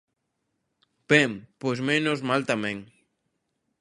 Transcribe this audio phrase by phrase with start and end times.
[1.11, 1.31] Ben,
[1.61, 2.77] pois menos mal tamén.